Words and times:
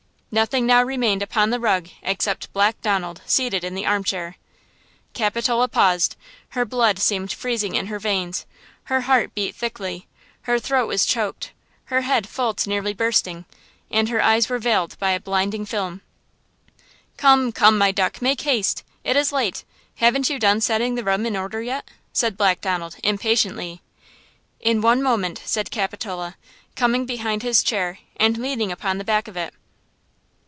Nothing 0.33 0.65
now 0.65 0.81
remained 0.81 1.21
upon 1.21 1.49
the 1.49 1.59
rug 1.59 1.89
except 2.01 2.53
Black 2.53 2.81
Donald 2.81 3.21
seated 3.25 3.65
in 3.65 3.75
the 3.75 3.85
armchair! 3.85 4.37
Capitola 5.13 5.67
paused; 5.67 6.15
her 6.51 6.63
blood 6.63 6.99
seemed 6.99 7.33
freezing 7.33 7.75
in 7.75 7.87
her 7.87 7.99
veins; 7.99 8.45
her 8.85 9.01
heart 9.01 9.35
beat 9.35 9.53
thickly; 9.57 10.07
her 10.43 10.57
throat 10.57 10.85
was 10.87 11.05
choked; 11.05 11.51
her 11.87 12.03
head 12.03 12.29
full 12.29 12.55
nearly 12.65 12.93
to 12.93 12.97
bursting, 12.97 13.43
and 13.89 14.07
her 14.07 14.23
eyes 14.23 14.47
were 14.47 14.57
veiled 14.57 14.97
by 14.99 15.11
a 15.11 15.19
blinding 15.19 15.65
film. 15.65 15.99
"Come–come–my 17.17 17.91
duck–make 17.91 18.39
haste; 18.39 18.85
it 19.03 19.17
is 19.17 19.33
late; 19.33 19.65
haven't 19.97 20.29
you 20.29 20.39
done 20.39 20.61
setting 20.61 20.95
the 20.95 21.03
room 21.03 21.25
in 21.25 21.35
order 21.35 21.61
yet?" 21.61 21.91
said 22.13 22.37
Black 22.37 22.61
Donald, 22.61 22.95
impatiently. 23.03 23.81
"In 24.61 24.79
one 24.79 25.03
moment," 25.03 25.41
said 25.43 25.71
Capitola, 25.71 26.37
coming 26.77 27.05
behind 27.05 27.43
his 27.43 27.61
chair 27.61 27.99
and 28.15 28.37
leaning 28.37 28.71
upon 28.71 28.97
the 28.97 29.03
back 29.03 29.27
of 29.27 29.35
it. 29.35 29.53